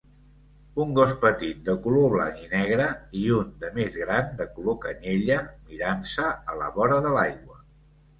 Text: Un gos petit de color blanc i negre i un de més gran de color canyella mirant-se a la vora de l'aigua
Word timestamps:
Un 0.83 0.93
gos 0.99 1.11
petit 1.23 1.57
de 1.65 1.73
color 1.87 2.07
blanc 2.13 2.39
i 2.43 2.47
negre 2.53 2.87
i 3.19 3.25
un 3.39 3.51
de 3.65 3.69
més 3.75 3.97
gran 4.05 4.31
de 4.39 4.47
color 4.55 4.79
canyella 4.87 5.37
mirant-se 5.51 6.33
a 6.55 6.59
la 6.63 6.71
vora 6.79 6.99
de 7.09 7.13
l'aigua 7.19 7.61